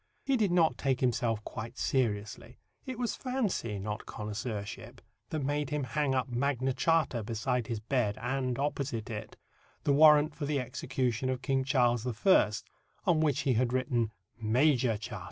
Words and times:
He 0.25 0.35
did 0.35 0.51
not 0.51 0.79
take 0.79 0.99
himself 0.99 1.43
quite 1.43 1.77
seriously. 1.77 2.57
It 2.87 2.97
was 2.97 3.15
fancy, 3.15 3.77
not 3.77 4.07
connoisseurship, 4.07 4.99
that 5.29 5.43
made 5.43 5.69
him 5.69 5.83
hang 5.83 6.15
up 6.15 6.27
Magna 6.27 6.73
Charta 6.73 7.21
beside 7.23 7.67
his 7.67 7.79
bed 7.79 8.17
and, 8.19 8.57
opposite 8.57 9.11
it, 9.11 9.37
the 9.83 9.93
warrant 9.93 10.33
for 10.33 10.47
the 10.47 10.59
execution 10.59 11.29
of 11.29 11.43
King 11.43 11.63
Charles 11.63 12.07
I., 12.07 12.51
on 13.05 13.19
which 13.19 13.41
he 13.41 13.53
had 13.53 13.73
written 13.73 14.11
"Major 14.41 14.97
Charta." 14.97 15.19